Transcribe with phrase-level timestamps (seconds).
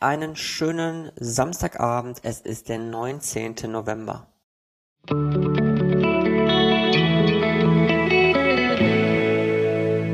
[0.00, 2.20] einen schönen Samstagabend.
[2.22, 3.56] Es ist der 19.
[3.66, 4.28] November.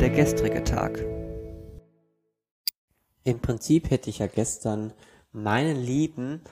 [0.00, 1.02] Der gestrige Tag.
[3.24, 4.92] Im Prinzip hätte ich ja gestern
[5.32, 6.42] meinen Lieben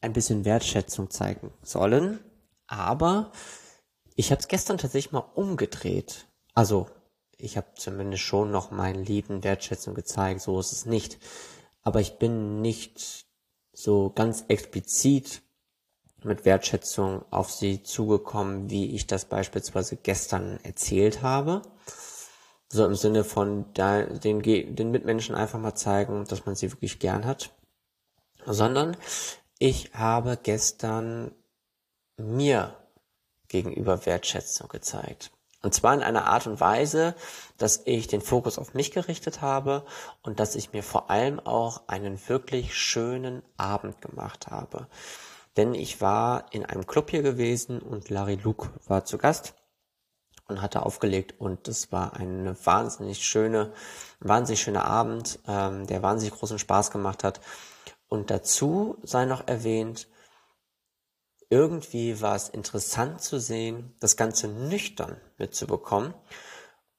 [0.00, 2.20] ein bisschen Wertschätzung zeigen sollen,
[2.66, 3.32] aber
[4.14, 6.26] ich habe es gestern tatsächlich mal umgedreht.
[6.52, 6.88] Also
[7.38, 11.18] ich habe zumindest schon noch meinen Lieben Wertschätzung gezeigt, so ist es nicht.
[11.84, 13.26] Aber ich bin nicht
[13.72, 15.42] so ganz explizit
[16.22, 21.62] mit Wertschätzung auf sie zugekommen, wie ich das beispielsweise gestern erzählt habe.
[22.70, 27.26] So im Sinne von den, den Mitmenschen einfach mal zeigen, dass man sie wirklich gern
[27.26, 27.54] hat.
[28.46, 28.96] Sondern
[29.58, 31.34] ich habe gestern
[32.16, 32.76] mir
[33.48, 35.30] gegenüber Wertschätzung gezeigt.
[35.64, 37.14] Und zwar in einer Art und Weise,
[37.56, 39.84] dass ich den Fokus auf mich gerichtet habe
[40.22, 44.88] und dass ich mir vor allem auch einen wirklich schönen Abend gemacht habe.
[45.56, 49.54] Denn ich war in einem Club hier gewesen und Larry Luke war zu Gast
[50.48, 53.72] und hatte aufgelegt und es war eine wahnsinnig schöne,
[54.20, 57.40] wahnsinnig schöner Abend, ähm, der wahnsinnig großen Spaß gemacht hat.
[58.08, 60.08] Und dazu sei noch erwähnt,
[61.50, 66.14] irgendwie war es interessant zu sehen, das Ganze nüchtern mitzubekommen.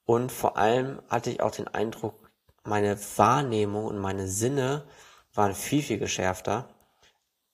[0.05, 2.31] Und vor allem hatte ich auch den Eindruck,
[2.63, 4.87] meine Wahrnehmung und meine Sinne
[5.33, 6.69] waren viel, viel geschärfter,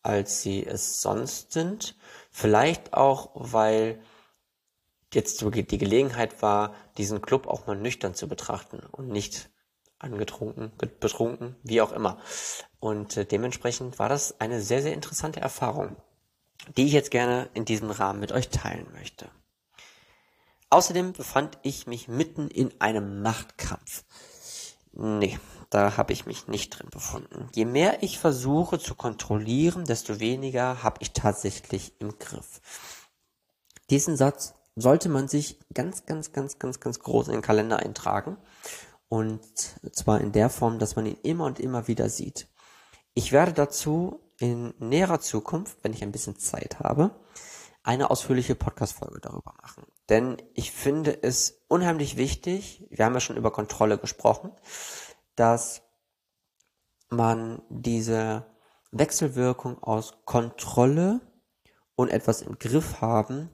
[0.03, 1.97] als sie es sonst sind.
[2.30, 4.02] Vielleicht auch, weil
[5.14, 9.50] jetzt die Gelegenheit war, diesen Club auch mal nüchtern zu betrachten und nicht
[10.00, 12.19] angetrunken, betrunken, wie auch immer.
[12.80, 15.95] Und äh, dementsprechend war das eine sehr, sehr interessante Erfahrung
[16.78, 19.30] die ich jetzt gerne in diesem Rahmen mit euch teilen möchte.
[20.70, 24.06] Außerdem befand ich mich mitten in einem Machtkampf.
[24.94, 25.38] Nee,
[25.70, 27.50] da habe ich mich nicht drin befunden.
[27.53, 32.62] Je mehr ich versuche zu kontrollieren, desto weniger habe ich tatsächlich im Griff.
[33.90, 38.38] Diesen Satz sollte man sich ganz, ganz, ganz, ganz, ganz groß in den Kalender eintragen.
[39.09, 39.44] Und
[39.94, 42.47] zwar in der Form, dass man ihn immer und immer wieder sieht.
[43.14, 47.12] Ich werde dazu in näherer Zukunft, wenn ich ein bisschen Zeit habe,
[47.84, 49.85] eine ausführliche Podcast-Folge darüber machen.
[50.09, 54.52] Denn ich finde es unheimlich wichtig, wir haben ja schon über Kontrolle gesprochen,
[55.35, 55.84] dass
[57.09, 58.47] man diese
[58.91, 61.22] Wechselwirkung aus Kontrolle
[61.96, 63.50] und etwas im Griff haben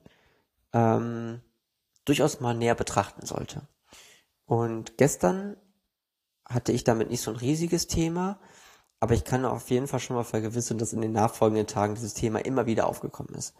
[0.74, 1.42] ähm,
[2.06, 3.68] durchaus mal näher betrachten sollte.
[4.46, 5.58] Und gestern
[6.46, 8.40] hatte ich damit nicht so ein riesiges Thema,
[9.00, 12.13] aber ich kann auf jeden Fall schon mal vergewissern, dass in den nachfolgenden Tagen dieses
[12.13, 13.53] Thema immer wieder aufgekommen ist.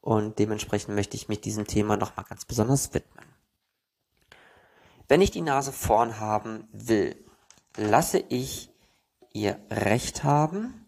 [0.00, 3.26] Und dementsprechend möchte ich mich diesem Thema nochmal ganz besonders widmen.
[5.08, 7.16] Wenn ich die Nase vorn haben will,
[7.76, 8.70] lasse ich
[9.32, 10.86] ihr Recht haben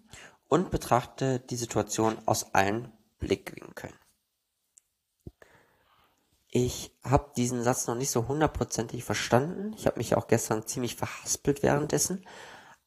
[0.48, 3.92] und betrachte die Situation aus allen Blickwinkeln.
[6.48, 9.74] Ich habe diesen Satz noch nicht so hundertprozentig verstanden.
[9.76, 12.26] Ich habe mich auch gestern ziemlich verhaspelt währenddessen.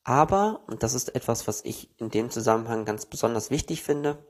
[0.05, 4.23] Aber, und das ist etwas, was ich in dem Zusammenhang ganz besonders wichtig finde,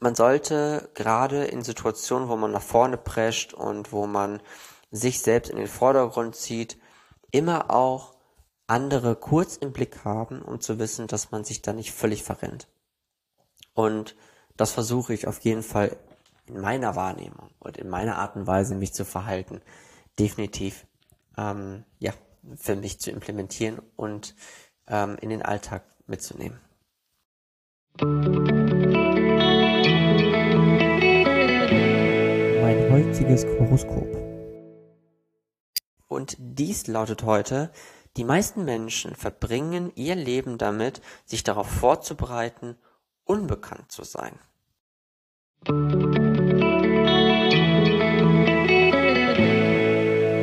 [0.00, 4.42] man sollte gerade in Situationen, wo man nach vorne prescht und wo man
[4.90, 6.78] sich selbst in den Vordergrund zieht,
[7.30, 8.16] immer auch
[8.66, 12.66] andere kurz im Blick haben, um zu wissen, dass man sich da nicht völlig verrennt.
[13.72, 14.16] Und
[14.56, 15.96] das versuche ich auf jeden Fall
[16.46, 19.60] in meiner Wahrnehmung und in meiner Art und Weise, mich zu verhalten,
[20.18, 20.86] definitiv
[21.36, 22.12] ähm, ja
[22.56, 24.34] für mich zu implementieren und
[24.86, 26.58] ähm, in den Alltag mitzunehmen.
[32.62, 34.16] Mein heutiges Horoskop.
[36.08, 37.70] Und dies lautet heute,
[38.16, 42.76] die meisten Menschen verbringen ihr Leben damit, sich darauf vorzubereiten,
[43.24, 44.32] unbekannt zu sein.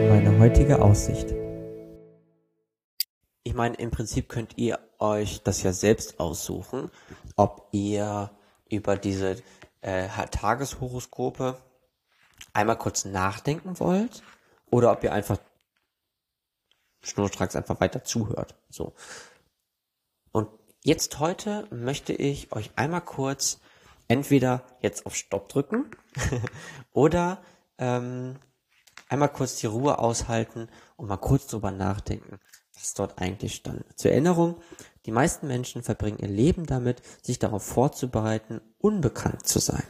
[0.10, 1.47] Meine heutige Aussicht.
[3.48, 6.92] Ich meine, im Prinzip könnt ihr euch das ja selbst aussuchen,
[7.38, 8.30] ob ihr
[8.70, 9.42] über diese
[9.80, 11.58] äh, Tageshoroskope
[12.52, 14.22] einmal kurz nachdenken wollt
[14.70, 15.38] oder ob ihr einfach
[17.02, 18.56] schnurstracks einfach weiter zuhört.
[18.68, 18.96] So.
[20.34, 20.50] Und
[20.84, 23.62] jetzt heute möchte ich euch einmal kurz
[24.10, 25.90] entweder jetzt auf Stopp drücken
[26.92, 27.42] oder
[27.78, 28.42] ähm,
[29.08, 30.68] einmal kurz die Ruhe aushalten
[30.98, 32.42] und mal kurz drüber nachdenken,
[32.78, 33.84] was dort eigentlich stand.
[33.98, 34.62] Zur Erinnerung,
[35.06, 39.84] die meisten Menschen verbringen ihr Leben damit, sich darauf vorzubereiten, unbekannt zu sein.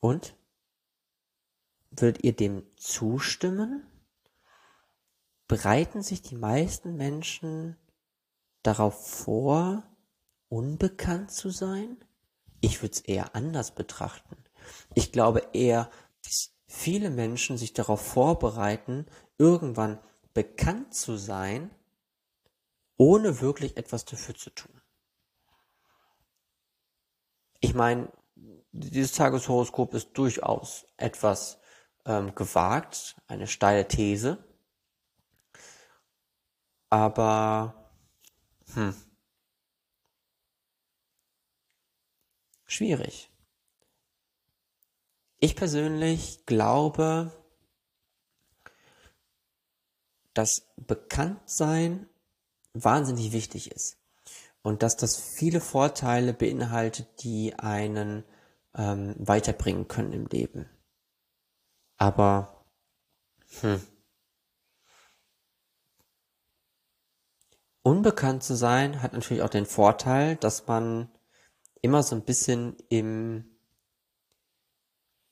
[0.00, 0.36] Und
[1.90, 3.84] würdet ihr dem zustimmen?
[5.48, 7.76] Bereiten sich die meisten Menschen
[8.62, 9.84] darauf vor,
[10.48, 11.96] unbekannt zu sein?
[12.60, 14.36] Ich würde es eher anders betrachten.
[14.94, 15.90] Ich glaube eher,
[16.24, 19.06] dass viele Menschen sich darauf vorbereiten,
[19.38, 20.00] irgendwann
[20.34, 21.70] bekannt zu sein,
[22.96, 24.80] ohne wirklich etwas dafür zu tun.
[27.60, 28.10] Ich meine,
[28.72, 31.58] dieses Tageshoroskop ist durchaus etwas
[32.04, 34.38] ähm, gewagt, eine steile These,
[36.90, 37.90] aber
[38.74, 38.94] hm,
[42.64, 43.30] schwierig.
[45.38, 47.32] Ich persönlich glaube,
[50.34, 52.08] dass Bekanntsein
[52.72, 53.98] wahnsinnig wichtig ist
[54.62, 58.24] und dass das viele Vorteile beinhaltet, die einen
[58.74, 60.68] ähm, weiterbringen können im Leben.
[61.96, 62.64] Aber
[63.60, 63.80] hm,
[67.86, 71.08] unbekannt zu sein hat natürlich auch den Vorteil, dass man
[71.82, 73.44] immer so ein bisschen im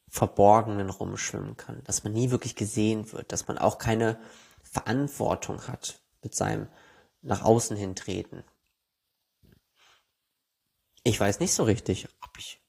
[0.09, 4.21] Verborgenen rumschwimmen kann, dass man nie wirklich gesehen wird, dass man auch keine
[4.63, 6.69] Verantwortung hat mit seinem
[7.23, 8.45] nach außen hintreten.
[11.03, 12.63] Ich weiß nicht so richtig, ob ich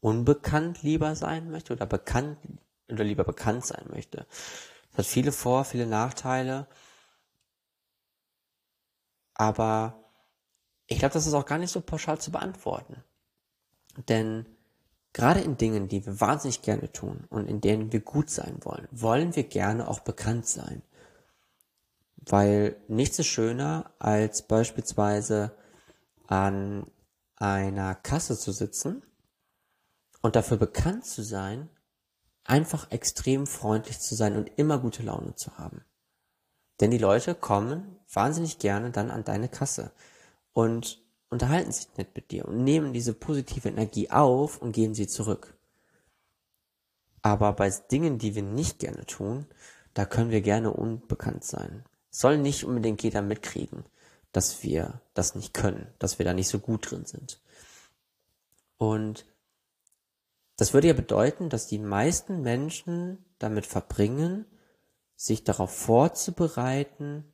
[0.00, 2.38] unbekannt lieber sein möchte oder bekannt
[2.88, 4.26] oder lieber bekannt sein möchte.
[4.92, 6.66] Es hat viele Vor-, viele Nachteile.
[9.40, 10.04] Aber
[10.86, 13.02] ich glaube, das ist auch gar nicht so pauschal zu beantworten.
[14.10, 14.44] Denn
[15.14, 18.86] gerade in Dingen, die wir wahnsinnig gerne tun und in denen wir gut sein wollen,
[18.90, 20.82] wollen wir gerne auch bekannt sein.
[22.16, 25.56] Weil nichts ist schöner, als beispielsweise
[26.26, 26.86] an
[27.36, 29.02] einer Kasse zu sitzen
[30.20, 31.70] und dafür bekannt zu sein,
[32.44, 35.82] einfach extrem freundlich zu sein und immer gute Laune zu haben.
[36.80, 39.92] Denn die Leute kommen wahnsinnig gerne dann an deine Kasse
[40.52, 45.06] und unterhalten sich nett mit dir und nehmen diese positive Energie auf und gehen sie
[45.06, 45.56] zurück.
[47.22, 49.46] Aber bei Dingen, die wir nicht gerne tun,
[49.94, 51.84] da können wir gerne unbekannt sein.
[52.10, 53.84] Soll nicht unbedingt jeder mitkriegen,
[54.32, 57.40] dass wir das nicht können, dass wir da nicht so gut drin sind.
[58.78, 59.26] Und
[60.56, 64.46] das würde ja bedeuten, dass die meisten Menschen damit verbringen,
[65.16, 67.24] sich darauf vorzubereiten,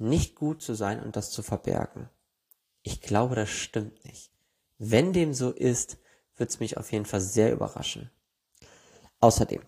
[0.00, 2.08] nicht gut zu sein und das zu verbergen.
[2.82, 4.30] Ich glaube, das stimmt nicht.
[4.78, 5.98] Wenn dem so ist,
[6.36, 8.10] wird es mich auf jeden Fall sehr überraschen.
[9.20, 9.62] Außerdem,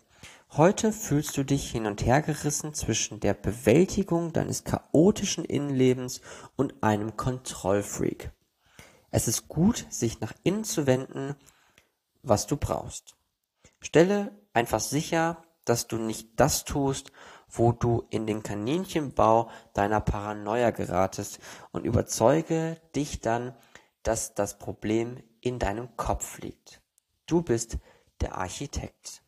[0.53, 6.23] heute fühlst du dich hin und her gerissen zwischen der Bewältigung deines chaotischen Innenlebens
[6.57, 8.33] und einem Kontrollfreak.
[9.11, 11.37] Es ist gut, sich nach innen zu wenden
[12.23, 13.17] was du brauchst.
[13.81, 17.13] Stelle einfach sicher, dass du nicht das tust,
[17.53, 21.39] wo du in den Kaninchenbau deiner Paranoia geratest
[21.71, 23.55] und überzeuge dich dann,
[24.03, 26.81] dass das Problem in deinem Kopf liegt.
[27.27, 27.79] Du bist
[28.21, 29.23] der Architekt.